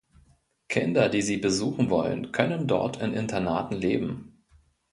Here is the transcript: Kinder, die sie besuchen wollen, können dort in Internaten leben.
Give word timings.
Kinder, 0.67 1.09
die 1.09 1.21
sie 1.21 1.37
besuchen 1.37 1.91
wollen, 1.91 2.31
können 2.31 2.67
dort 2.67 2.99
in 3.03 3.13
Internaten 3.13 3.75
leben. 3.77 4.43